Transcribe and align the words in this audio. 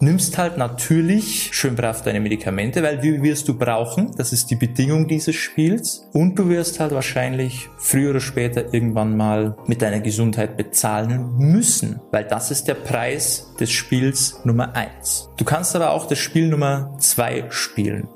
nimmst 0.00 0.38
halt 0.38 0.56
natürlich 0.56 1.50
schön 1.52 1.74
brav 1.74 2.02
deine 2.02 2.20
Medikamente, 2.20 2.82
weil 2.84 2.98
die 2.98 3.20
wirst 3.20 3.48
du 3.48 3.58
brauchen. 3.58 4.12
Das 4.16 4.32
ist 4.32 4.48
die 4.50 4.54
Bedingung 4.54 5.08
dieses 5.08 5.34
Spiels. 5.34 6.08
Und 6.12 6.38
du 6.38 6.48
wirst 6.48 6.78
halt 6.78 6.92
wahrscheinlich 6.92 7.68
früher 7.78 8.10
oder 8.10 8.20
später 8.20 8.72
irgendwann 8.72 9.16
mal 9.16 9.56
mit 9.66 9.82
deiner 9.82 10.00
Gesundheit 10.00 10.56
bezahlen 10.56 11.36
müssen, 11.36 12.00
weil 12.12 12.24
das 12.24 12.52
ist 12.52 12.68
der 12.68 12.74
Preis 12.74 13.52
des 13.58 13.72
Spiels 13.72 14.40
Nummer 14.44 14.74
eins. 14.76 15.30
Du 15.36 15.44
kannst 15.44 15.74
aber 15.74 15.90
auch 15.90 16.06
das 16.06 16.18
Spiel 16.18 16.48
Nummer 16.48 16.94
zwei 16.98 17.46
spielen. 17.50 18.08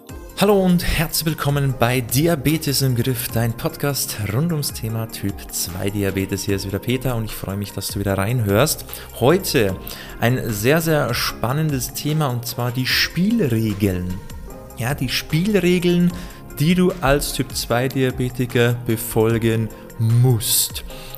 Hallo 0.43 0.61
und 0.61 0.85
herzlich 0.85 1.27
willkommen 1.27 1.73
bei 1.79 2.01
Diabetes 2.01 2.83
im 2.83 2.97
Griff, 2.97 3.29
dein 3.29 3.57
Podcast 3.57 4.17
rund 4.33 4.51
ums 4.51 4.73
Thema 4.73 5.07
Typ 5.07 5.35
2 5.49 5.91
Diabetes. 5.91 6.43
Hier 6.43 6.57
ist 6.57 6.67
wieder 6.67 6.81
Peter 6.81 7.15
und 7.15 7.27
ich 7.27 7.33
freue 7.33 7.57
mich, 7.57 7.73
dass 7.73 7.87
du 7.87 8.01
wieder 8.01 8.19
reinhörst. 8.19 8.85
Heute 9.21 9.77
ein 10.19 10.43
sehr, 10.51 10.81
sehr 10.81 11.15
spannendes 11.15 11.95
Thema 11.95 12.27
und 12.27 12.45
zwar 12.45 12.73
die 12.73 12.89
Spielregeln. 12.89 14.15
Ja, 14.79 14.95
die 14.95 15.11
Spielregeln, 15.11 16.13
die 16.59 16.75
du 16.75 16.91
als 17.01 17.35
Typ 17.35 17.55
2 17.55 17.87
Diabetiker 17.87 18.75
befolgen 18.85 19.67
musst. 19.67 19.82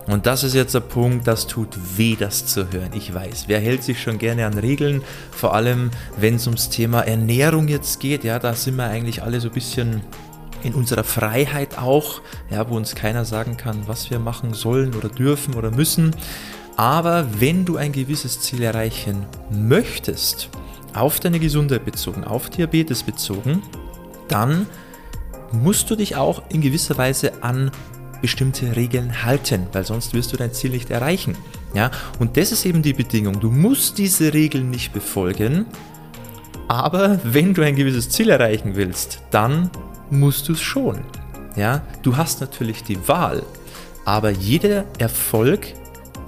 Und 0.06 0.26
das 0.26 0.44
ist 0.44 0.54
jetzt 0.54 0.74
der 0.74 0.80
Punkt, 0.80 1.26
das 1.26 1.46
tut 1.46 1.78
weh, 1.96 2.16
das 2.18 2.46
zu 2.46 2.70
hören. 2.70 2.90
Ich 2.94 3.14
weiß, 3.14 3.44
wer 3.46 3.58
hält 3.58 3.82
sich 3.82 4.02
schon 4.02 4.18
gerne 4.18 4.46
an 4.46 4.58
Regeln, 4.58 5.02
vor 5.30 5.54
allem 5.54 5.90
wenn 6.18 6.34
es 6.34 6.46
ums 6.46 6.68
Thema 6.68 7.00
Ernährung 7.00 7.68
jetzt 7.68 8.00
geht, 8.00 8.22
ja, 8.22 8.38
da 8.38 8.54
sind 8.54 8.76
wir 8.76 8.84
eigentlich 8.84 9.22
alle 9.22 9.40
so 9.40 9.48
ein 9.48 9.54
bisschen 9.54 10.02
in 10.62 10.74
unserer 10.74 11.04
Freiheit 11.04 11.78
auch, 11.78 12.20
ja, 12.50 12.68
wo 12.68 12.76
uns 12.76 12.94
keiner 12.94 13.24
sagen 13.24 13.56
kann, 13.56 13.86
was 13.86 14.10
wir 14.10 14.18
machen 14.18 14.54
sollen 14.54 14.94
oder 14.94 15.08
dürfen 15.08 15.54
oder 15.54 15.70
müssen. 15.70 16.14
Aber 16.76 17.26
wenn 17.38 17.64
du 17.64 17.76
ein 17.76 17.92
gewisses 17.92 18.40
Ziel 18.40 18.62
erreichen 18.62 19.26
möchtest, 19.50 20.48
auf 20.92 21.20
deine 21.20 21.38
Gesundheit 21.38 21.84
bezogen, 21.84 22.24
auf 22.24 22.50
Diabetes 22.50 23.02
bezogen, 23.02 23.62
dann 24.28 24.66
musst 25.52 25.90
du 25.90 25.96
dich 25.96 26.16
auch 26.16 26.42
in 26.48 26.60
gewisser 26.60 26.96
Weise 26.98 27.42
an 27.42 27.70
bestimmte 28.24 28.74
Regeln 28.74 29.22
halten, 29.22 29.66
weil 29.74 29.84
sonst 29.84 30.14
wirst 30.14 30.32
du 30.32 30.38
dein 30.38 30.54
Ziel 30.54 30.70
nicht 30.70 30.90
erreichen. 30.90 31.36
Ja, 31.74 31.90
und 32.18 32.38
das 32.38 32.52
ist 32.52 32.64
eben 32.64 32.80
die 32.80 32.94
Bedingung. 32.94 33.38
Du 33.38 33.50
musst 33.50 33.98
diese 33.98 34.32
Regeln 34.32 34.70
nicht 34.70 34.94
befolgen, 34.94 35.66
aber 36.66 37.20
wenn 37.22 37.52
du 37.52 37.60
ein 37.60 37.76
gewisses 37.76 38.08
Ziel 38.08 38.30
erreichen 38.30 38.76
willst, 38.76 39.20
dann 39.30 39.68
musst 40.08 40.48
du 40.48 40.54
es 40.54 40.62
schon. 40.62 41.00
Ja, 41.54 41.82
du 42.02 42.16
hast 42.16 42.40
natürlich 42.40 42.82
die 42.82 42.96
Wahl, 43.06 43.42
aber 44.06 44.30
jeder 44.30 44.86
Erfolg 44.96 45.74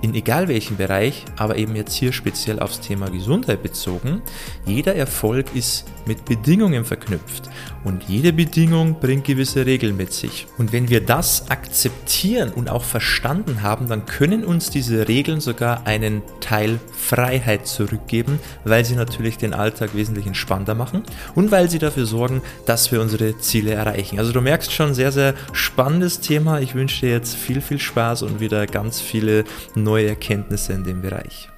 in 0.06 0.14
egal 0.14 0.46
welchem 0.46 0.76
Bereich, 0.76 1.24
aber 1.34 1.56
eben 1.56 1.74
jetzt 1.74 1.92
hier 1.92 2.12
speziell 2.12 2.60
aufs 2.60 2.78
Thema 2.78 3.10
Gesundheit 3.10 3.60
bezogen, 3.64 4.22
jeder 4.64 4.94
Erfolg 4.94 5.46
ist 5.52 5.84
mit 6.06 6.24
Bedingungen 6.24 6.84
verknüpft 6.84 7.50
und 7.82 8.04
jede 8.04 8.32
Bedingung 8.32 9.00
bringt 9.00 9.24
gewisse 9.24 9.66
Regeln 9.66 9.96
mit 9.96 10.12
sich. 10.12 10.46
Und 10.58 10.72
wenn 10.72 10.88
wir 10.90 11.00
das 11.00 11.50
akzeptieren 11.50 12.52
und 12.52 12.70
auch 12.70 12.84
verstanden 12.84 13.62
haben, 13.62 13.88
dann 13.88 14.06
können 14.06 14.44
uns 14.44 14.70
diese 14.70 15.08
Regeln 15.08 15.40
sogar 15.40 15.88
einen 15.88 16.22
Teil 16.38 16.78
Freiheit 16.96 17.66
zurückgeben, 17.66 18.38
weil 18.64 18.84
sie 18.84 18.94
natürlich 18.94 19.38
den 19.38 19.54
Alltag 19.54 19.96
wesentlich 19.96 20.28
entspannter 20.28 20.76
machen 20.76 21.02
und 21.34 21.50
weil 21.50 21.68
sie 21.68 21.80
dafür 21.80 22.06
sorgen, 22.06 22.42
dass 22.64 22.92
wir 22.92 23.00
unsere 23.00 23.38
Ziele 23.38 23.72
erreichen. 23.72 24.20
Also 24.20 24.32
du 24.32 24.40
merkst 24.40 24.72
schon, 24.72 24.94
sehr, 24.94 25.10
sehr 25.10 25.34
spannendes 25.52 26.20
Thema. 26.20 26.60
Ich 26.60 26.76
wünsche 26.76 27.06
dir 27.06 27.10
jetzt 27.10 27.34
viel, 27.34 27.60
viel 27.60 27.80
Spaß 27.80 28.22
und 28.22 28.38
wieder 28.38 28.68
ganz 28.68 29.00
viele 29.00 29.42
neue 29.74 29.95
Erkenntnisse 30.04 30.72
in 30.72 30.84
dem 30.84 31.02
Bereich. 31.02 31.48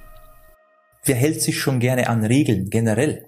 Wer 1.03 1.15
hält 1.15 1.41
sich 1.41 1.59
schon 1.59 1.79
gerne 1.79 2.07
an 2.09 2.23
Regeln 2.23 2.69
generell? 2.69 3.25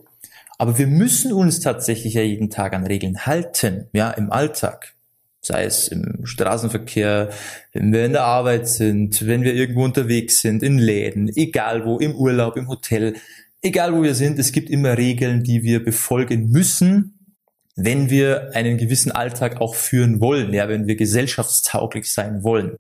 Aber 0.58 0.78
wir 0.78 0.88
müssen 0.88 1.34
uns 1.34 1.60
tatsächlich 1.60 2.14
ja 2.14 2.22
jeden 2.22 2.50
Tag 2.52 2.74
an 2.74 2.86
Regeln 2.86 3.26
halten, 3.26 3.88
ja, 3.94 4.12
im 4.12 4.32
Alltag. 4.32 4.94
Sei 5.42 5.64
es 5.64 5.88
im 5.88 6.24
Straßenverkehr, 6.24 7.30
wenn 7.74 7.92
wir 7.92 8.06
in 8.06 8.12
der 8.12 8.26
Arbeit 8.26 8.68
sind, 8.68 9.26
wenn 9.26 9.42
wir 9.42 9.56
irgendwo 9.56 9.84
unterwegs 9.84 10.40
sind, 10.40 10.62
in 10.62 10.78
Läden, 10.78 11.32
egal 11.36 11.84
wo, 11.84 11.98
im 11.98 12.14
Urlaub, 12.14 12.58
im 12.58 12.68
Hotel, 12.68 13.16
egal 13.64 13.96
wo 13.96 14.04
wir 14.04 14.14
sind, 14.14 14.38
es 14.38 14.52
gibt 14.52 14.70
immer 14.70 15.00
Regeln, 15.00 15.44
die 15.44 15.64
wir 15.64 15.84
befolgen 15.84 16.52
müssen, 16.52 17.18
wenn 17.76 18.12
wir 18.12 18.52
einen 18.54 18.78
gewissen 18.78 19.12
Alltag 19.12 19.62
auch 19.62 19.74
führen 19.74 20.20
wollen, 20.20 20.54
ja, 20.54 20.70
wenn 20.70 20.86
wir 20.86 20.96
gesellschaftstauglich 20.96 22.12
sein 22.12 22.44
wollen. 22.44 22.78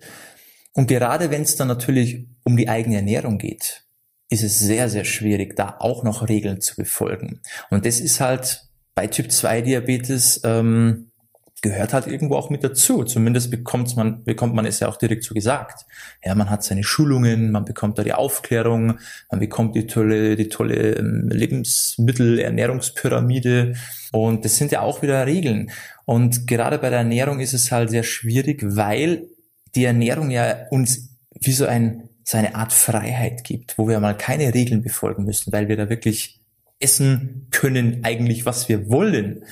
Und 0.74 0.88
gerade 0.88 1.32
wenn 1.32 1.42
es 1.42 1.56
dann 1.56 1.68
natürlich 1.68 2.28
um 2.44 2.58
die 2.58 2.70
eigene 2.70 2.98
Ernährung 2.98 3.38
geht, 3.38 3.84
ist 4.30 4.44
es 4.44 4.60
sehr, 4.60 4.90
sehr 4.90 5.04
schwierig, 5.04 5.56
da 5.56 5.76
auch 5.80 6.04
noch 6.04 6.30
Regeln 6.30 6.62
zu 6.62 6.76
befolgen. 6.76 7.42
Und 7.70 7.86
das 7.86 8.00
ist 8.00 8.22
halt 8.22 8.64
bei 8.96 9.08
Typ 9.08 9.32
2 9.32 9.62
Diabetes 9.62 10.42
ähm, 10.44 11.12
gehört 11.62 11.94
halt 11.94 12.08
irgendwo 12.08 12.36
auch 12.36 12.50
mit 12.50 12.64
dazu. 12.64 13.04
Zumindest 13.04 13.52
bekommt 13.52 13.96
man, 13.96 14.24
bekommt 14.24 14.56
man 14.56 14.66
es 14.66 14.80
ja 14.80 14.88
auch 14.88 14.98
direkt 14.98 15.24
so 15.24 15.36
gesagt. 15.36 15.86
Ja, 16.24 16.34
man 16.34 16.50
hat 16.50 16.64
seine 16.64 16.84
Schulungen, 16.84 17.52
man 17.52 17.66
bekommt 17.66 18.00
da 18.00 18.04
die 18.04 18.14
Aufklärung, 18.14 19.00
man 19.30 19.40
bekommt 19.40 19.76
die 19.76 19.86
tolle, 19.86 20.36
die 20.36 20.50
tolle 20.50 20.96
ähm, 20.96 21.30
Lebensmittel, 21.32 22.40
Ernährungspyramide. 22.40 23.76
Und 24.12 24.44
das 24.44 24.58
sind 24.58 24.72
ja 24.72 24.82
auch 24.82 25.02
wieder 25.04 25.26
Regeln. 25.26 25.72
Und 26.06 26.48
gerade 26.48 26.80
bei 26.80 26.90
der 26.90 27.00
Ernährung 27.00 27.40
ist 27.40 27.54
es 27.54 27.72
halt 27.72 27.92
sehr 27.92 28.04
schwierig, 28.04 28.64
weil 28.66 29.28
die 29.76 29.86
Ernährung 29.86 30.32
ja 30.32 30.68
uns 30.70 31.10
wie 31.40 31.54
so 31.54 31.66
ein, 31.66 32.10
so 32.24 32.38
eine 32.38 32.56
Art 32.56 32.74
Freiheit 32.74 33.44
gibt, 33.44 33.78
wo 33.78 33.88
wir 33.88 34.00
mal 34.00 34.16
keine 34.16 34.54
Regeln 34.54 34.82
befolgen 34.82 35.26
müssen, 35.26 35.52
weil 35.52 35.68
wir 35.68 35.78
da 35.78 35.90
wirklich 35.90 36.40
essen 36.80 37.48
können 37.52 38.04
eigentlich, 38.04 38.46
was 38.46 38.70
wir 38.70 38.90
wollen. 38.90 39.44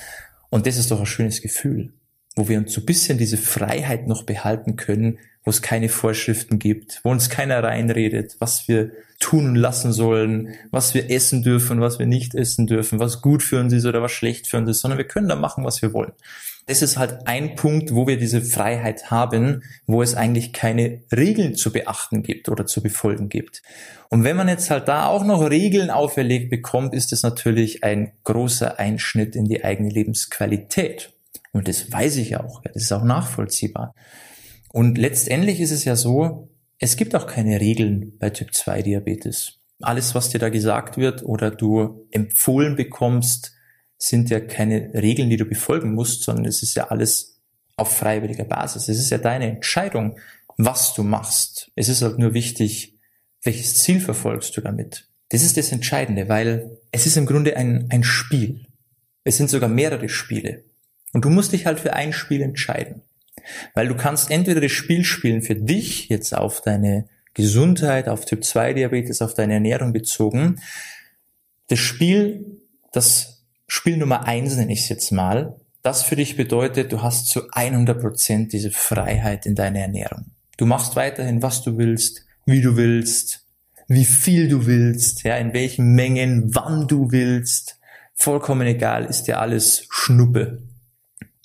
Und 0.49 0.67
das 0.67 0.77
ist 0.77 0.91
doch 0.91 0.99
ein 0.99 1.05
schönes 1.05 1.41
Gefühl, 1.41 1.93
wo 2.35 2.47
wir 2.47 2.57
uns 2.57 2.73
so 2.73 2.81
ein 2.81 2.85
bisschen 2.85 3.17
diese 3.17 3.37
Freiheit 3.37 4.07
noch 4.07 4.23
behalten 4.23 4.75
können, 4.75 5.19
wo 5.49 5.51
es 5.51 5.63
keine 5.63 5.89
Vorschriften 5.89 6.59
gibt, 6.59 7.01
wo 7.03 7.09
uns 7.09 7.31
keiner 7.31 7.63
reinredet, 7.63 8.35
was 8.37 8.67
wir 8.67 8.91
tun 9.19 9.47
und 9.47 9.55
lassen 9.55 9.91
sollen, 9.91 10.53
was 10.69 10.93
wir 10.93 11.09
essen 11.09 11.41
dürfen, 11.41 11.81
was 11.81 11.97
wir 11.97 12.05
nicht 12.05 12.35
essen 12.35 12.67
dürfen, 12.67 12.99
was 12.99 13.23
gut 13.23 13.41
für 13.41 13.59
uns 13.59 13.73
ist 13.73 13.87
oder 13.87 14.03
was 14.03 14.11
schlecht 14.11 14.45
für 14.45 14.57
uns 14.57 14.69
ist, 14.69 14.81
sondern 14.81 14.99
wir 14.99 15.07
können 15.07 15.27
da 15.27 15.35
machen, 15.35 15.65
was 15.65 15.81
wir 15.81 15.91
wollen 15.91 16.11
das 16.67 16.83
ist 16.83 16.99
halt 16.99 17.25
ein 17.25 17.55
Punkt, 17.55 17.95
wo 17.95 18.05
wir 18.05 18.17
diese 18.17 18.43
Freiheit 18.43 19.09
haben, 19.09 19.63
wo 19.87 20.03
es 20.03 20.13
eigentlich 20.13 20.53
keine 20.53 21.01
Regeln 21.11 21.55
zu 21.55 21.71
beachten 21.71 22.21
gibt 22.21 22.47
oder 22.47 22.67
zu 22.67 22.83
befolgen 22.83 23.27
gibt. 23.27 23.63
Und 24.09 24.23
wenn 24.23 24.37
man 24.37 24.47
jetzt 24.47 24.69
halt 24.69 24.87
da 24.87 25.07
auch 25.07 25.23
noch 25.23 25.49
Regeln 25.49 25.89
auferlegt 25.89 26.51
bekommt, 26.51 26.93
ist 26.93 27.11
das 27.11 27.23
natürlich 27.23 27.83
ein 27.83 28.11
großer 28.23 28.77
Einschnitt 28.77 29.35
in 29.35 29.45
die 29.45 29.65
eigene 29.65 29.89
Lebensqualität. 29.89 31.11
Und 31.53 31.67
das 31.67 31.91
weiß 31.91 32.17
ich 32.17 32.37
auch, 32.37 32.61
das 32.61 32.83
ist 32.83 32.91
auch 32.91 33.03
nachvollziehbar. 33.03 33.95
Und 34.71 34.97
letztendlich 34.97 35.59
ist 35.59 35.71
es 35.71 35.85
ja 35.85 35.95
so, 35.95 36.49
es 36.77 36.95
gibt 36.95 37.15
auch 37.15 37.27
keine 37.27 37.59
Regeln 37.59 38.17
bei 38.19 38.29
Typ 38.29 38.53
2 38.53 38.83
Diabetes. 38.83 39.59
Alles, 39.81 40.15
was 40.15 40.29
dir 40.29 40.39
da 40.39 40.49
gesagt 40.49 40.97
wird 40.97 41.23
oder 41.23 41.51
du 41.51 42.07
empfohlen 42.11 42.75
bekommst, 42.75 43.53
sind 43.97 44.29
ja 44.29 44.39
keine 44.39 44.93
Regeln, 44.93 45.29
die 45.29 45.37
du 45.37 45.45
befolgen 45.45 45.93
musst, 45.93 46.23
sondern 46.23 46.45
es 46.45 46.63
ist 46.63 46.75
ja 46.75 46.87
alles 46.87 47.41
auf 47.75 47.95
freiwilliger 47.95 48.45
Basis. 48.45 48.87
Es 48.87 48.99
ist 48.99 49.09
ja 49.09 49.17
deine 49.17 49.49
Entscheidung, 49.49 50.17
was 50.57 50.93
du 50.93 51.03
machst. 51.03 51.71
Es 51.75 51.89
ist 51.89 52.01
halt 52.01 52.19
nur 52.19 52.33
wichtig, 52.33 52.97
welches 53.43 53.81
Ziel 53.83 53.99
verfolgst 53.99 54.55
du 54.55 54.61
damit. 54.61 55.09
Das 55.29 55.43
ist 55.43 55.57
das 55.57 55.71
Entscheidende, 55.71 56.27
weil 56.27 56.77
es 56.91 57.05
ist 57.05 57.17
im 57.17 57.25
Grunde 57.25 57.55
ein, 57.55 57.87
ein 57.89 58.03
Spiel. 58.03 58.65
Es 59.23 59.37
sind 59.37 59.49
sogar 59.49 59.69
mehrere 59.69 60.09
Spiele. 60.09 60.63
Und 61.13 61.25
du 61.25 61.29
musst 61.29 61.53
dich 61.53 61.65
halt 61.65 61.79
für 61.79 61.93
ein 61.93 62.13
Spiel 62.13 62.41
entscheiden. 62.41 63.01
Weil 63.73 63.87
du 63.87 63.95
kannst 63.95 64.31
entweder 64.31 64.61
das 64.61 64.71
Spiel 64.71 65.03
spielen 65.03 65.41
für 65.41 65.55
dich, 65.55 66.09
jetzt 66.09 66.35
auf 66.35 66.61
deine 66.61 67.07
Gesundheit, 67.33 68.09
auf 68.09 68.25
Typ 68.25 68.43
2 68.43 68.73
Diabetes, 68.73 69.21
auf 69.21 69.33
deine 69.33 69.53
Ernährung 69.53 69.93
bezogen. 69.93 70.59
Das 71.67 71.79
Spiel, 71.79 72.61
das 72.91 73.43
Spiel 73.67 73.97
Nummer 73.97 74.25
eins 74.25 74.55
nenne 74.55 74.73
ich 74.73 74.81
es 74.81 74.89
jetzt 74.89 75.11
mal. 75.11 75.55
Das 75.81 76.03
für 76.03 76.15
dich 76.15 76.35
bedeutet, 76.35 76.91
du 76.91 77.01
hast 77.01 77.27
zu 77.29 77.49
100 77.51 78.01
Prozent 78.01 78.53
diese 78.53 78.71
Freiheit 78.71 79.45
in 79.45 79.55
deiner 79.55 79.79
Ernährung. 79.79 80.25
Du 80.57 80.65
machst 80.65 80.95
weiterhin, 80.95 81.41
was 81.41 81.61
du 81.61 81.77
willst, 81.77 82.25
wie 82.45 82.61
du 82.61 82.75
willst, 82.75 83.45
wie 83.87 84.05
viel 84.05 84.49
du 84.49 84.65
willst, 84.65 85.23
ja, 85.23 85.37
in 85.37 85.53
welchen 85.53 85.93
Mengen, 85.93 86.53
wann 86.53 86.87
du 86.87 87.11
willst. 87.11 87.79
Vollkommen 88.13 88.67
egal, 88.67 89.05
ist 89.05 89.23
dir 89.23 89.39
alles 89.39 89.85
Schnuppe. 89.89 90.63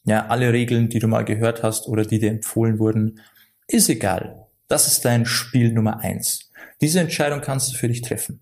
Ja, 0.05 0.27
alle 0.27 0.53
Regeln, 0.53 0.89
die 0.89 0.99
du 0.99 1.09
mal 1.09 1.25
gehört 1.25 1.63
hast 1.63 1.89
oder 1.89 2.05
die 2.05 2.19
dir 2.19 2.31
empfohlen 2.31 2.79
wurden, 2.79 3.21
ist 3.67 3.89
egal. 3.89 4.47
Das 4.69 4.87
ist 4.87 5.05
dein 5.05 5.27
Spiel 5.27 5.73
Nummer 5.73 6.01
eins. 6.01 6.51
Diese 6.81 7.01
Entscheidung 7.01 7.41
kannst 7.41 7.73
du 7.73 7.77
für 7.77 7.89
dich 7.89 8.03
treffen. 8.03 8.41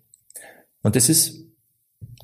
Und 0.82 0.96
das 0.96 1.08
ist 1.08 1.46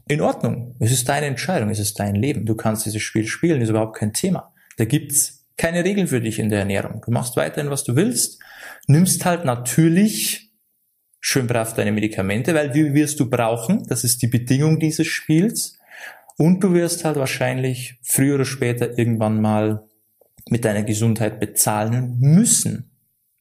in 0.08 0.20
Ordnung. 0.20 0.74
Es 0.80 0.90
ist 0.90 1.08
deine 1.08 1.26
Entscheidung, 1.26 1.70
es 1.70 1.78
ist 1.78 2.00
dein 2.00 2.14
Leben. 2.14 2.46
Du 2.46 2.56
kannst 2.56 2.86
dieses 2.86 3.02
Spiel 3.02 3.26
spielen, 3.26 3.60
ist 3.60 3.68
überhaupt 3.68 3.96
kein 3.96 4.12
Thema. 4.12 4.52
Da 4.76 4.84
gibt's 4.84 5.46
keine 5.56 5.84
Regeln 5.84 6.08
für 6.08 6.20
dich 6.20 6.38
in 6.38 6.48
der 6.48 6.60
Ernährung. 6.60 7.02
Du 7.04 7.10
machst 7.10 7.36
weiterhin, 7.36 7.70
was 7.70 7.84
du 7.84 7.94
willst, 7.94 8.40
nimmst 8.86 9.24
halt 9.24 9.44
natürlich 9.44 10.52
schön 11.20 11.46
brav 11.46 11.74
deine 11.74 11.92
Medikamente, 11.92 12.54
weil 12.54 12.70
die 12.70 12.94
wirst 12.94 13.20
du 13.20 13.28
brauchen. 13.28 13.84
Das 13.88 14.04
ist 14.04 14.22
die 14.22 14.28
Bedingung 14.28 14.78
dieses 14.78 15.06
Spiels. 15.06 15.77
Und 16.38 16.62
du 16.62 16.72
wirst 16.72 17.04
halt 17.04 17.16
wahrscheinlich 17.16 17.98
früher 18.02 18.36
oder 18.36 18.44
später 18.44 18.96
irgendwann 18.96 19.40
mal 19.40 19.84
mit 20.48 20.64
deiner 20.64 20.84
Gesundheit 20.84 21.40
bezahlen 21.40 22.16
müssen. 22.20 22.90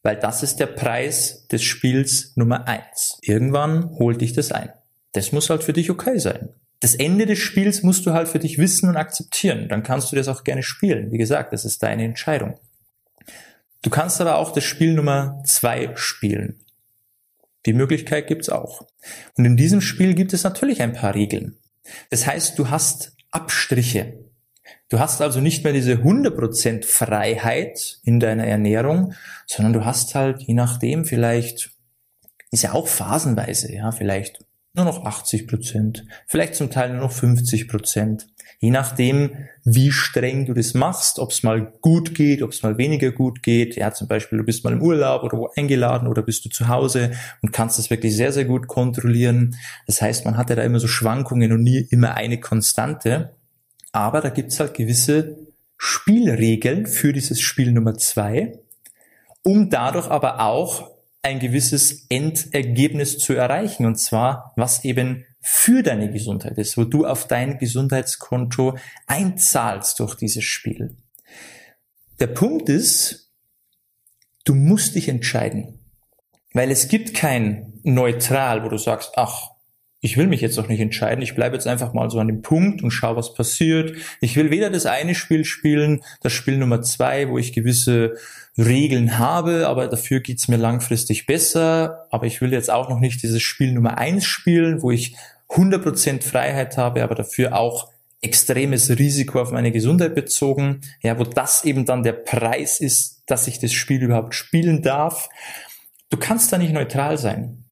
Weil 0.02 0.18
das 0.18 0.42
ist 0.42 0.58
der 0.58 0.66
Preis 0.66 1.48
des 1.48 1.64
Spiels 1.64 2.36
Nummer 2.36 2.68
eins. 2.68 3.20
Irgendwann 3.22 3.92
holt 4.00 4.22
dich 4.22 4.34
das 4.34 4.52
ein. 4.52 4.72
Das 5.14 5.32
muss 5.32 5.50
halt 5.50 5.64
für 5.64 5.74
dich 5.74 5.92
okay 5.92 6.18
sein. 6.18 6.50
Das 6.80 6.96
Ende 6.96 7.28
des 7.28 7.38
Spiels 7.38 7.84
musst 7.84 8.06
du 8.06 8.14
halt 8.14 8.28
für 8.28 8.40
dich 8.40 8.58
wissen 8.58 8.90
und 8.90 8.98
akzeptieren. 8.98 9.70
Dann 9.70 9.84
kannst 9.84 10.12
du 10.12 10.16
das 10.16 10.28
auch 10.28 10.44
gerne 10.44 10.64
spielen. 10.64 11.12
Wie 11.12 11.18
gesagt, 11.18 11.54
das 11.54 11.66
ist 11.66 11.84
deine 11.84 12.04
Entscheidung. 12.04 12.60
Du 13.84 13.92
kannst 13.92 14.20
aber 14.22 14.38
auch 14.38 14.52
das 14.52 14.64
Spiel 14.64 14.94
Nummer 14.94 15.42
zwei 15.46 15.92
spielen. 15.96 16.62
Die 17.68 17.74
Möglichkeit 17.74 18.26
gibt's 18.26 18.50
auch. 18.50 18.88
Und 19.36 19.46
in 19.46 19.56
diesem 19.56 19.82
Spiel 19.82 20.16
gibt 20.16 20.34
es 20.34 20.44
natürlich 20.44 20.82
ein 20.82 20.94
paar 20.94 21.14
Regeln. 21.14 21.58
Das 22.10 22.28
heißt, 22.28 22.58
du 22.58 22.70
hast 22.70 23.16
Abstriche. 23.32 24.20
Du 24.90 25.00
hast 25.00 25.22
also 25.22 25.42
nicht 25.42 25.64
mehr 25.64 25.74
diese 25.74 25.96
100% 25.96 26.86
Freiheit 26.86 28.00
in 28.04 28.20
deiner 28.20 28.46
Ernährung, 28.46 29.14
sondern 29.46 29.74
du 29.74 29.86
hast 29.86 30.16
halt, 30.16 30.42
je 30.44 30.54
nachdem, 30.54 31.06
vielleicht, 31.06 31.72
ist 32.52 32.64
ja 32.64 32.74
auch 32.74 32.88
phasenweise, 32.88 33.74
ja, 33.74 33.92
vielleicht 33.92 34.46
nur 34.78 34.86
noch 34.86 35.06
80% 35.06 36.04
vielleicht 36.28 36.56
zum 36.56 36.70
Teil 36.70 36.92
nur 36.92 37.02
noch 37.02 37.12
50 37.12 37.68
Je 38.60 38.72
nachdem, 38.72 39.48
wie 39.64 39.92
streng 39.92 40.46
du 40.46 40.54
das 40.54 40.74
machst, 40.74 41.20
ob 41.20 41.32
es 41.32 41.44
mal 41.44 41.74
gut 41.82 42.16
geht, 42.16 42.42
ob 42.42 42.52
es 42.52 42.64
mal 42.64 42.78
weniger 42.78 43.12
gut 43.12 43.44
geht. 43.44 43.76
Ja, 43.76 43.94
zum 43.94 44.08
Beispiel, 44.08 44.40
du 44.40 44.44
bist 44.44 44.64
mal 44.64 44.74
im 44.74 44.82
Urlaub 44.82 45.24
oder 45.24 45.38
wo 45.38 45.50
eingeladen 45.56 46.08
oder 46.08 46.24
bist 46.24 46.44
du 46.46 46.50
zu 46.50 46.68
Hause 46.68 47.12
und 47.42 47.52
kannst 47.52 47.78
das 47.78 47.90
wirklich 47.90 48.16
sehr, 48.16 48.32
sehr 48.32 48.46
gut 48.46 48.68
kontrollieren. 48.68 49.56
Das 49.86 50.02
heißt, 50.02 50.26
man 50.26 50.38
hat 50.38 50.50
ja 50.50 50.56
da 50.56 50.64
immer 50.64 50.80
so 50.80 50.88
Schwankungen 50.88 51.52
und 51.52 51.62
nie 51.62 51.88
immer 51.92 52.16
eine 52.16 52.40
Konstante. 52.40 53.36
Aber 53.92 54.22
da 54.22 54.30
gibt's 54.30 54.60
halt 54.60 54.74
gewisse 54.74 55.38
Spielregeln 55.78 56.88
für 56.88 57.14
dieses 57.14 57.40
Spiel 57.40 57.72
Nummer 57.72 57.96
zwei, 57.96 58.60
um 59.44 59.70
dadurch 59.70 60.08
aber 60.08 60.42
auch 60.42 60.90
ein 61.22 61.40
gewisses 61.40 62.06
Endergebnis 62.10 63.20
zu 63.20 63.34
erreichen. 63.34 63.86
Und 63.86 63.98
zwar, 63.98 64.54
was 64.56 64.84
eben 64.84 65.26
für 65.50 65.82
deine 65.82 66.12
Gesundheit 66.12 66.58
ist, 66.58 66.76
wo 66.78 66.84
du 66.84 67.06
auf 67.06 67.26
dein 67.26 67.58
Gesundheitskonto 67.58 68.78
einzahlst 69.06 69.98
durch 70.02 70.16
dieses 70.16 70.44
Spiel. 70.44 70.98
Der 72.20 72.28
Punkt 72.28 72.68
ist, 72.68 73.32
du 74.44 74.54
musst 74.54 74.96
dich 74.96 75.08
entscheiden, 75.08 75.80
weil 76.54 76.70
es 76.70 76.90
gibt 76.90 77.14
kein 77.14 77.80
Neutral, 77.84 78.66
wo 78.66 78.68
du 78.68 78.78
sagst, 78.78 79.14
ach, 79.16 79.52
ich 80.02 80.18
will 80.18 80.28
mich 80.28 80.42
jetzt 80.42 80.60
auch 80.60 80.68
nicht 80.68 80.82
entscheiden, 80.82 81.22
ich 81.22 81.34
bleibe 81.34 81.56
jetzt 81.56 81.66
einfach 81.66 81.94
mal 81.94 82.10
so 82.10 82.20
an 82.20 82.28
dem 82.28 82.42
Punkt 82.42 82.84
und 82.84 82.92
schau, 82.92 83.16
was 83.16 83.34
passiert. 83.34 83.96
Ich 84.20 84.36
will 84.36 84.52
weder 84.52 84.70
das 84.70 84.86
eine 84.86 85.16
Spiel 85.16 85.46
spielen, 85.46 86.04
das 86.22 86.34
Spiel 86.34 86.58
Nummer 86.58 86.82
zwei, 86.82 87.30
wo 87.30 87.38
ich 87.38 87.54
gewisse 87.54 88.18
Regeln 88.58 89.18
habe, 89.18 89.66
aber 89.68 89.88
dafür 89.88 90.20
geht's 90.20 90.50
mir 90.50 90.58
langfristig 90.58 91.26
besser. 91.26 92.06
Aber 92.12 92.26
ich 92.26 92.42
will 92.42 92.52
jetzt 92.52 92.70
auch 92.70 92.90
noch 92.90 93.00
nicht 93.00 93.24
dieses 93.24 93.42
Spiel 93.42 93.72
Nummer 93.72 93.98
eins 93.98 94.26
spielen, 94.26 94.82
wo 94.82 94.92
ich 94.92 95.16
100% 95.50 96.24
Freiheit 96.24 96.78
habe, 96.78 97.04
aber 97.04 97.16
dafür 97.16 97.56
auch 97.56 97.92
extremes 98.22 98.90
Risiko 98.90 99.42
auf 99.42 99.52
meine 99.52 99.72
Gesundheit 99.72 100.16
bezogen, 100.16 100.82
ja, 101.02 101.18
wo 101.20 101.24
das 101.24 101.64
eben 101.64 101.86
dann 101.86 102.04
der 102.04 102.14
Preis 102.14 102.80
ist, 102.80 103.24
dass 103.28 103.48
ich 103.48 103.60
das 103.60 103.74
Spiel 103.74 104.02
überhaupt 104.02 104.34
spielen 104.34 104.82
darf. 104.82 105.30
Du 106.10 106.18
kannst 106.18 106.52
da 106.52 106.58
nicht 106.58 106.74
neutral 106.74 107.18
sein. 107.18 107.64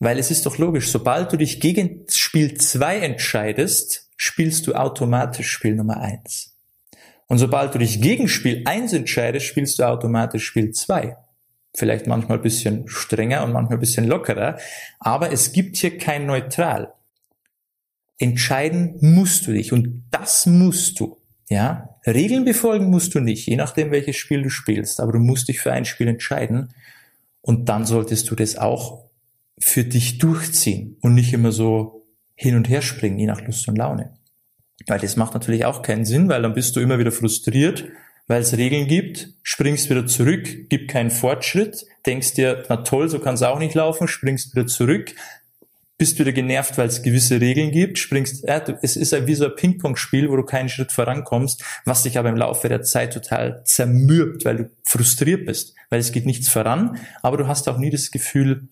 Weil 0.00 0.18
es 0.18 0.30
ist 0.30 0.46
doch 0.46 0.58
logisch, 0.58 0.90
sobald 0.90 1.32
du 1.32 1.36
dich 1.36 1.60
gegen 1.60 2.04
Spiel 2.08 2.56
2 2.56 3.00
entscheidest, 3.00 4.08
spielst 4.16 4.66
du 4.68 4.74
automatisch 4.74 5.50
Spiel 5.50 5.74
Nummer 5.74 6.00
1. 6.00 6.54
Und 7.26 7.38
sobald 7.38 7.74
du 7.74 7.78
dich 7.78 8.00
gegen 8.00 8.28
Spiel 8.28 8.62
1 8.64 8.92
entscheidest, 8.92 9.46
spielst 9.46 9.78
du 9.78 9.82
automatisch 9.82 10.46
Spiel 10.46 10.70
2 10.70 11.16
vielleicht 11.74 12.06
manchmal 12.06 12.38
ein 12.38 12.42
bisschen 12.42 12.88
strenger 12.88 13.44
und 13.44 13.52
manchmal 13.52 13.76
ein 13.76 13.80
bisschen 13.80 14.06
lockerer, 14.06 14.58
aber 14.98 15.32
es 15.32 15.52
gibt 15.52 15.76
hier 15.76 15.98
kein 15.98 16.26
Neutral. 16.26 16.92
Entscheiden 18.18 18.96
musst 19.00 19.46
du 19.46 19.52
dich 19.52 19.72
und 19.72 20.04
das 20.10 20.46
musst 20.46 20.98
du. 21.00 21.18
Ja, 21.50 21.96
Regeln 22.06 22.44
befolgen 22.44 22.90
musst 22.90 23.14
du 23.14 23.20
nicht, 23.20 23.46
je 23.46 23.56
nachdem 23.56 23.90
welches 23.90 24.16
Spiel 24.16 24.42
du 24.42 24.50
spielst, 24.50 25.00
aber 25.00 25.12
du 25.12 25.18
musst 25.18 25.48
dich 25.48 25.60
für 25.60 25.72
ein 25.72 25.86
Spiel 25.86 26.08
entscheiden 26.08 26.74
und 27.40 27.68
dann 27.68 27.86
solltest 27.86 28.30
du 28.30 28.34
das 28.34 28.56
auch 28.56 29.04
für 29.58 29.84
dich 29.84 30.18
durchziehen 30.18 30.96
und 31.00 31.14
nicht 31.14 31.32
immer 31.32 31.52
so 31.52 32.04
hin 32.34 32.54
und 32.54 32.68
her 32.68 32.82
springen, 32.82 33.18
je 33.18 33.26
nach 33.26 33.40
Lust 33.40 33.66
und 33.68 33.76
Laune. 33.76 34.12
Weil 34.86 35.00
das 35.00 35.16
macht 35.16 35.34
natürlich 35.34 35.64
auch 35.64 35.82
keinen 35.82 36.04
Sinn, 36.04 36.28
weil 36.28 36.42
dann 36.42 36.54
bist 36.54 36.76
du 36.76 36.80
immer 36.80 36.98
wieder 36.98 37.12
frustriert 37.12 37.86
weil 38.28 38.42
es 38.42 38.56
Regeln 38.56 38.86
gibt, 38.86 39.30
springst 39.42 39.90
wieder 39.90 40.06
zurück, 40.06 40.68
gibt 40.68 40.90
keinen 40.90 41.10
Fortschritt, 41.10 41.84
denkst 42.06 42.34
dir, 42.34 42.64
na 42.68 42.78
toll, 42.78 43.08
so 43.08 43.18
kann 43.18 43.34
es 43.34 43.42
auch 43.42 43.58
nicht 43.58 43.74
laufen, 43.74 44.06
springst 44.06 44.54
wieder 44.54 44.66
zurück, 44.66 45.14
bist 45.96 46.18
wieder 46.20 46.32
genervt, 46.32 46.78
weil 46.78 46.86
es 46.86 47.02
gewisse 47.02 47.40
Regeln 47.40 47.72
gibt, 47.72 47.98
springst, 47.98 48.46
äh, 48.46 48.76
es 48.82 48.96
ist 48.96 49.26
wie 49.26 49.34
so 49.34 49.46
ein 49.46 49.56
Ping-Pong-Spiel, 49.56 50.30
wo 50.30 50.36
du 50.36 50.44
keinen 50.44 50.68
Schritt 50.68 50.92
vorankommst, 50.92 51.64
was 51.84 52.04
dich 52.04 52.18
aber 52.18 52.28
im 52.28 52.36
Laufe 52.36 52.68
der 52.68 52.82
Zeit 52.82 53.14
total 53.14 53.62
zermürbt, 53.64 54.44
weil 54.44 54.56
du 54.56 54.70
frustriert 54.84 55.46
bist, 55.46 55.74
weil 55.90 55.98
es 55.98 56.12
geht 56.12 56.26
nichts 56.26 56.48
voran, 56.48 56.98
aber 57.22 57.38
du 57.38 57.48
hast 57.48 57.68
auch 57.68 57.78
nie 57.78 57.90
das 57.90 58.12
Gefühl, 58.12 58.68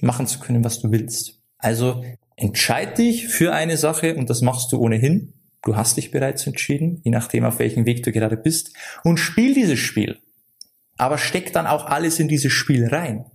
machen 0.00 0.26
zu 0.26 0.38
können, 0.38 0.64
was 0.64 0.80
du 0.80 0.90
willst. 0.90 1.40
Also 1.58 2.02
entscheid 2.36 2.96
dich 2.96 3.28
für 3.28 3.52
eine 3.52 3.76
Sache 3.76 4.14
und 4.14 4.30
das 4.30 4.40
machst 4.40 4.72
du 4.72 4.78
ohnehin 4.78 5.34
Du 5.62 5.76
hast 5.76 5.96
dich 5.96 6.10
bereits 6.10 6.46
entschieden, 6.46 7.00
je 7.04 7.10
nachdem, 7.10 7.44
auf 7.44 7.58
welchem 7.58 7.84
Weg 7.86 8.02
du 8.02 8.12
gerade 8.12 8.36
bist, 8.36 8.72
und 9.04 9.18
spiel 9.18 9.54
dieses 9.54 9.78
Spiel. 9.78 10.18
Aber 10.96 11.18
steck 11.18 11.52
dann 11.52 11.66
auch 11.66 11.86
alles 11.86 12.18
in 12.18 12.28
dieses 12.28 12.52
Spiel 12.52 12.86
rein. 12.86 13.26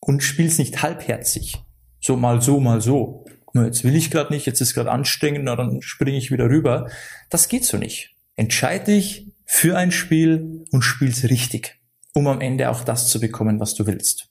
Und 0.00 0.22
spiel's 0.22 0.58
nicht 0.58 0.82
halbherzig. 0.82 1.62
So 2.00 2.16
mal 2.16 2.40
so, 2.40 2.60
mal 2.60 2.80
so. 2.80 3.24
Nur 3.52 3.64
jetzt 3.64 3.84
will 3.84 3.96
ich 3.96 4.10
gerade 4.10 4.32
nicht, 4.32 4.46
jetzt 4.46 4.60
ist 4.60 4.74
gerade 4.74 4.90
anstrengend, 4.90 5.44
na, 5.44 5.56
dann 5.56 5.80
springe 5.80 6.18
ich 6.18 6.30
wieder 6.30 6.48
rüber. 6.50 6.90
Das 7.30 7.48
geht 7.48 7.64
so 7.64 7.78
nicht. 7.78 8.14
Entscheid 8.36 8.86
dich 8.86 9.32
für 9.46 9.78
ein 9.78 9.92
Spiel 9.92 10.64
und 10.72 10.82
spiel's 10.82 11.24
richtig, 11.24 11.80
um 12.12 12.26
am 12.26 12.40
Ende 12.40 12.70
auch 12.70 12.84
das 12.84 13.08
zu 13.08 13.18
bekommen, 13.18 13.58
was 13.60 13.74
du 13.74 13.86
willst. 13.86 14.28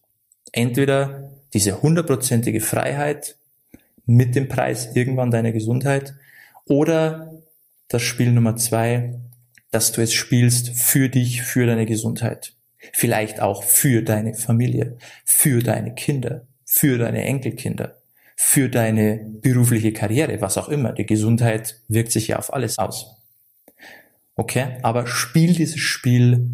Entweder 0.52 1.32
diese 1.54 1.82
hundertprozentige 1.82 2.62
Freiheit 2.62 3.38
mit 4.06 4.36
dem 4.36 4.48
Preis 4.48 4.90
irgendwann 4.94 5.32
deiner 5.32 5.52
Gesundheit 5.52 6.14
oder 6.68 7.42
das 7.88 8.02
Spiel 8.02 8.32
Nummer 8.32 8.56
zwei, 8.56 9.20
dass 9.72 9.92
du 9.92 10.02
es 10.02 10.14
spielst 10.14 10.70
für 10.70 11.10
dich, 11.10 11.42
für 11.42 11.66
deine 11.66 11.86
Gesundheit. 11.86 12.54
Vielleicht 12.94 13.40
auch 13.42 13.64
für 13.64 14.02
deine 14.02 14.34
Familie, 14.34 14.98
für 15.26 15.62
deine 15.62 15.94
Kinder, 15.94 16.48
für 16.66 16.98
deine 16.98 17.24
Enkelkinder, 17.24 17.98
für 18.36 18.70
deine 18.70 19.20
berufliche 19.42 19.94
Karriere, 19.94 20.42
was 20.42 20.58
auch 20.58 20.70
immer. 20.70 20.94
Die 20.94 21.06
Gesundheit 21.06 21.82
wirkt 21.88 22.12
sich 22.12 22.28
ja 22.28 22.38
auf 22.40 22.54
alles 22.54 22.78
aus. 22.78 23.16
Okay? 24.36 24.78
Aber 24.82 25.08
spiel 25.08 25.54
dieses 25.54 25.80
Spiel 25.80 26.50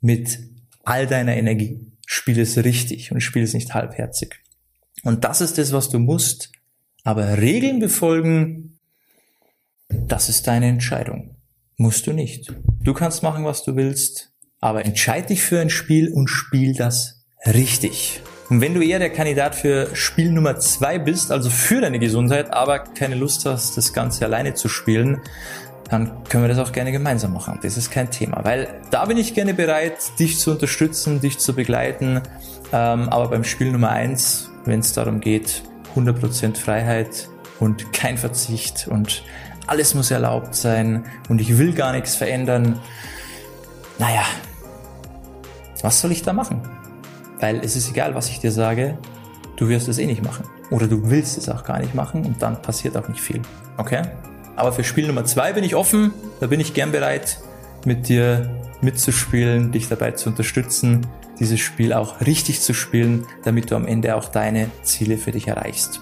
mit 0.00 0.38
all 0.84 1.06
deiner 1.06 1.36
Energie. 1.36 1.92
Spiel 2.06 2.38
es 2.38 2.56
richtig 2.58 3.10
und 3.10 3.20
spiel 3.20 3.42
es 3.42 3.54
nicht 3.54 3.74
halbherzig. 3.74 4.36
Und 5.02 5.24
das 5.24 5.40
ist 5.40 5.58
das, 5.58 5.72
was 5.72 5.90
du 5.90 5.98
musst. 5.98 6.52
Aber 7.02 7.38
Regeln 7.38 7.80
befolgen 7.80 8.75
das 9.88 10.28
ist 10.28 10.46
deine 10.46 10.68
Entscheidung. 10.68 11.36
Musst 11.76 12.06
du 12.06 12.12
nicht. 12.12 12.52
Du 12.82 12.94
kannst 12.94 13.22
machen, 13.22 13.44
was 13.44 13.62
du 13.64 13.76
willst, 13.76 14.32
aber 14.60 14.84
entscheid 14.84 15.28
dich 15.28 15.42
für 15.42 15.60
ein 15.60 15.70
Spiel 15.70 16.12
und 16.12 16.28
spiel 16.28 16.74
das 16.74 17.26
richtig. 17.46 18.22
Und 18.48 18.60
wenn 18.60 18.74
du 18.74 18.80
eher 18.80 18.98
der 18.98 19.10
Kandidat 19.10 19.54
für 19.54 19.94
Spiel 19.94 20.30
Nummer 20.30 20.58
zwei 20.58 20.98
bist, 20.98 21.32
also 21.32 21.50
für 21.50 21.80
deine 21.80 21.98
Gesundheit, 21.98 22.52
aber 22.52 22.78
keine 22.78 23.16
Lust 23.16 23.44
hast, 23.44 23.76
das 23.76 23.92
Ganze 23.92 24.24
alleine 24.24 24.54
zu 24.54 24.68
spielen, 24.68 25.20
dann 25.90 26.24
können 26.24 26.44
wir 26.44 26.48
das 26.48 26.58
auch 26.58 26.72
gerne 26.72 26.92
gemeinsam 26.92 27.32
machen. 27.32 27.58
Das 27.62 27.76
ist 27.76 27.90
kein 27.90 28.10
Thema, 28.10 28.44
weil 28.44 28.68
da 28.90 29.04
bin 29.04 29.18
ich 29.18 29.34
gerne 29.34 29.54
bereit, 29.54 29.96
dich 30.18 30.38
zu 30.38 30.52
unterstützen, 30.52 31.20
dich 31.20 31.38
zu 31.38 31.54
begleiten. 31.54 32.22
Ähm, 32.72 33.08
aber 33.08 33.28
beim 33.28 33.44
Spiel 33.44 33.70
Nummer 33.70 33.90
eins, 33.90 34.50
wenn 34.64 34.80
es 34.80 34.92
darum 34.92 35.20
geht, 35.20 35.62
100% 35.94 36.56
Freiheit 36.56 37.28
und 37.60 37.92
kein 37.92 38.18
Verzicht 38.18 38.88
und 38.88 39.22
alles 39.66 39.94
muss 39.94 40.10
erlaubt 40.10 40.54
sein 40.54 41.04
und 41.28 41.40
ich 41.40 41.58
will 41.58 41.72
gar 41.72 41.92
nichts 41.92 42.14
verändern. 42.14 42.80
Naja, 43.98 44.24
was 45.82 46.00
soll 46.00 46.12
ich 46.12 46.22
da 46.22 46.32
machen? 46.32 46.60
Weil 47.40 47.60
es 47.64 47.76
ist 47.76 47.90
egal, 47.90 48.14
was 48.14 48.28
ich 48.28 48.40
dir 48.40 48.52
sage, 48.52 48.98
du 49.56 49.68
wirst 49.68 49.88
es 49.88 49.98
eh 49.98 50.06
nicht 50.06 50.24
machen. 50.24 50.44
Oder 50.70 50.86
du 50.88 51.10
willst 51.10 51.38
es 51.38 51.48
auch 51.48 51.64
gar 51.64 51.78
nicht 51.78 51.94
machen 51.94 52.24
und 52.24 52.42
dann 52.42 52.60
passiert 52.60 52.96
auch 52.96 53.08
nicht 53.08 53.20
viel. 53.20 53.40
Okay? 53.76 54.02
Aber 54.56 54.72
für 54.72 54.84
Spiel 54.84 55.06
Nummer 55.06 55.24
zwei 55.24 55.52
bin 55.52 55.64
ich 55.64 55.74
offen, 55.74 56.12
da 56.40 56.46
bin 56.46 56.60
ich 56.60 56.74
gern 56.74 56.92
bereit, 56.92 57.38
mit 57.84 58.08
dir 58.08 58.50
mitzuspielen, 58.80 59.70
dich 59.70 59.88
dabei 59.88 60.12
zu 60.12 60.28
unterstützen. 60.28 61.06
dieses 61.38 61.60
Spiel 61.60 61.92
auch 61.92 62.22
richtig 62.22 62.62
zu 62.62 62.72
spielen, 62.72 63.26
damit 63.44 63.70
du 63.70 63.76
am 63.76 63.86
Ende 63.86 64.16
auch 64.16 64.30
deine 64.30 64.70
Ziele 64.82 65.18
für 65.18 65.32
dich 65.32 65.48
erreichst. 65.48 66.00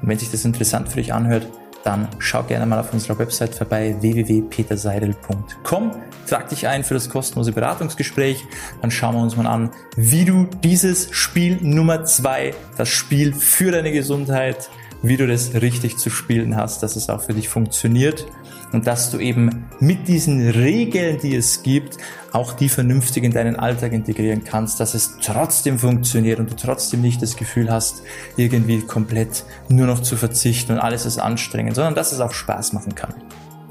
Und 0.00 0.08
wenn 0.08 0.18
sich 0.18 0.30
das 0.30 0.44
interessant 0.44 0.88
für 0.88 0.98
dich 0.98 1.12
anhört, 1.12 1.48
dann 1.86 2.08
schau 2.18 2.42
gerne 2.42 2.66
mal 2.66 2.80
auf 2.80 2.92
unserer 2.92 3.18
Website 3.18 3.54
vorbei 3.54 3.94
www.peterseidel.com. 4.00 5.92
Trag 6.26 6.48
dich 6.48 6.66
ein 6.66 6.82
für 6.82 6.94
das 6.94 7.08
kostenlose 7.08 7.52
Beratungsgespräch. 7.52 8.44
Dann 8.82 8.90
schauen 8.90 9.14
wir 9.14 9.22
uns 9.22 9.36
mal 9.36 9.46
an, 9.46 9.70
wie 9.96 10.24
du 10.24 10.48
dieses 10.64 11.08
Spiel 11.12 11.58
Nummer 11.62 12.04
zwei, 12.04 12.54
das 12.76 12.88
Spiel 12.88 13.32
für 13.32 13.70
deine 13.70 13.92
Gesundheit, 13.92 14.68
wie 15.02 15.16
du 15.16 15.28
das 15.28 15.54
richtig 15.54 15.96
zu 15.98 16.10
spielen 16.10 16.56
hast, 16.56 16.82
dass 16.82 16.96
es 16.96 17.08
auch 17.08 17.22
für 17.22 17.34
dich 17.34 17.48
funktioniert 17.48 18.26
und 18.72 18.86
dass 18.86 19.10
du 19.10 19.18
eben 19.18 19.66
mit 19.80 20.08
diesen 20.08 20.48
Regeln, 20.48 21.18
die 21.22 21.34
es 21.34 21.62
gibt, 21.62 21.98
auch 22.32 22.52
die 22.52 22.68
vernünftig 22.68 23.24
in 23.24 23.32
deinen 23.32 23.56
Alltag 23.56 23.92
integrieren 23.92 24.44
kannst, 24.44 24.80
dass 24.80 24.94
es 24.94 25.18
trotzdem 25.22 25.78
funktioniert 25.78 26.38
und 26.38 26.50
du 26.50 26.56
trotzdem 26.56 27.00
nicht 27.00 27.22
das 27.22 27.36
Gefühl 27.36 27.70
hast, 27.70 28.02
irgendwie 28.36 28.80
komplett 28.82 29.44
nur 29.68 29.86
noch 29.86 30.00
zu 30.00 30.16
verzichten 30.16 30.72
und 30.72 30.78
alles 30.78 31.06
ist 31.06 31.18
anstrengend, 31.18 31.74
sondern 31.74 31.94
dass 31.94 32.12
es 32.12 32.20
auch 32.20 32.32
Spaß 32.32 32.72
machen 32.72 32.94
kann. 32.94 33.14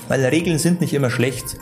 Weil 0.07 0.23
Regeln 0.25 0.59
sind 0.59 0.81
nicht 0.81 0.93
immer 0.93 1.09
schlecht, 1.09 1.57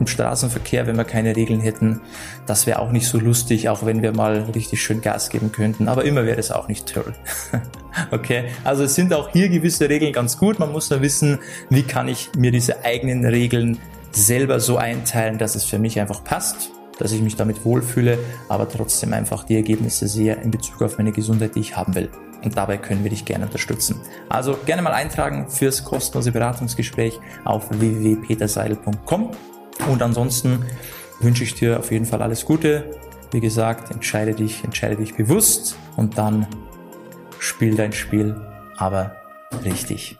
im 0.00 0.06
Straßenverkehr, 0.06 0.86
wenn 0.86 0.96
wir 0.96 1.04
keine 1.04 1.36
Regeln 1.36 1.60
hätten. 1.60 2.00
Das 2.46 2.66
wäre 2.66 2.80
auch 2.80 2.90
nicht 2.90 3.06
so 3.06 3.18
lustig, 3.18 3.68
auch 3.68 3.84
wenn 3.84 4.02
wir 4.02 4.12
mal 4.12 4.46
richtig 4.54 4.82
schön 4.82 5.02
Gas 5.02 5.28
geben 5.28 5.52
könnten. 5.52 5.88
Aber 5.88 6.04
immer 6.04 6.24
wäre 6.24 6.36
das 6.36 6.50
auch 6.50 6.68
nicht 6.68 6.92
toll. 6.92 7.14
okay, 8.10 8.44
also 8.64 8.84
es 8.84 8.94
sind 8.94 9.12
auch 9.12 9.30
hier 9.30 9.48
gewisse 9.48 9.88
Regeln 9.88 10.12
ganz 10.12 10.38
gut. 10.38 10.58
Man 10.58 10.72
muss 10.72 10.90
nur 10.90 11.00
wissen, 11.02 11.38
wie 11.68 11.82
kann 11.82 12.08
ich 12.08 12.30
mir 12.36 12.50
diese 12.50 12.84
eigenen 12.84 13.24
Regeln 13.24 13.78
selber 14.12 14.60
so 14.60 14.76
einteilen, 14.76 15.38
dass 15.38 15.54
es 15.54 15.64
für 15.64 15.78
mich 15.78 16.00
einfach 16.00 16.24
passt 16.24 16.70
dass 17.00 17.12
ich 17.12 17.22
mich 17.22 17.34
damit 17.34 17.64
wohlfühle, 17.64 18.18
aber 18.48 18.68
trotzdem 18.68 19.14
einfach 19.14 19.44
die 19.44 19.56
Ergebnisse 19.56 20.06
sehe 20.06 20.34
in 20.34 20.50
Bezug 20.50 20.82
auf 20.82 20.98
meine 20.98 21.12
Gesundheit, 21.12 21.54
die 21.54 21.60
ich 21.60 21.74
haben 21.74 21.94
will. 21.94 22.10
Und 22.44 22.56
dabei 22.56 22.76
können 22.76 23.02
wir 23.02 23.10
dich 23.10 23.24
gerne 23.24 23.46
unterstützen. 23.46 24.00
Also 24.28 24.56
gerne 24.66 24.82
mal 24.82 24.92
eintragen 24.92 25.48
fürs 25.48 25.84
kostenlose 25.84 26.30
Beratungsgespräch 26.30 27.18
auf 27.44 27.70
www.peterseidel.com 27.70 29.30
und 29.88 30.02
ansonsten 30.02 30.64
wünsche 31.20 31.44
ich 31.44 31.54
dir 31.54 31.78
auf 31.78 31.90
jeden 31.90 32.06
Fall 32.06 32.22
alles 32.22 32.44
Gute. 32.44 32.84
Wie 33.32 33.40
gesagt, 33.40 33.90
entscheide 33.90 34.34
dich, 34.34 34.64
entscheide 34.64 34.96
dich 34.96 35.14
bewusst 35.14 35.76
und 35.96 36.18
dann 36.18 36.46
spiel 37.40 37.74
dein 37.74 37.92
Spiel, 37.92 38.36
aber 38.76 39.16
richtig. 39.64 40.18